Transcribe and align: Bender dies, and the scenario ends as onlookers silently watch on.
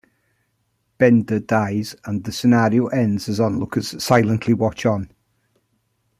Bender 0.97 1.39
dies, 1.41 1.95
and 2.05 2.23
the 2.23 2.31
scenario 2.31 2.87
ends 2.87 3.29
as 3.29 3.39
onlookers 3.39 4.03
silently 4.03 4.51
watch 4.55 4.83
on. 4.83 5.11